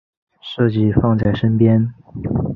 [0.41, 1.93] 设计放在身边